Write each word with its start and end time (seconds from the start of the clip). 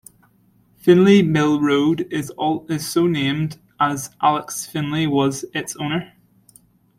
'Finlay 0.77 1.21
Mill 1.21 1.61
Road' 1.61 2.07
is 2.11 2.31
so 2.79 3.05
named, 3.05 3.59
as 3.79 4.09
Alex 4.19 4.65
Finlay 4.65 5.05
was 5.05 5.45
its 5.53 5.75
owner. 5.75 6.13